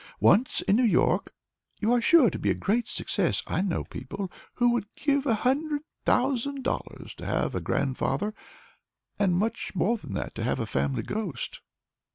Once 0.19 0.61
in 0.61 0.77
New 0.77 0.83
York, 0.83 1.31
you 1.79 1.93
are 1.93 2.01
sure 2.01 2.31
to 2.31 2.39
be 2.39 2.49
a 2.49 2.55
great 2.55 2.87
success. 2.87 3.43
I 3.45 3.61
know 3.61 3.77
lots 3.81 3.85
of 3.89 3.91
people 3.91 4.27
there 4.29 4.37
who 4.55 4.69
would 4.71 4.87
give 4.95 5.27
a 5.27 5.35
hundred 5.35 5.83
thousand 6.05 6.63
dollars 6.63 7.13
to 7.17 7.25
have 7.27 7.53
a 7.53 7.61
grandfather, 7.61 8.33
and 9.19 9.35
much 9.37 9.75
more 9.75 9.97
than 9.97 10.13
that 10.13 10.33
to 10.33 10.43
have 10.43 10.59
a 10.59 10.65
family 10.65 11.03
ghost." 11.03 11.61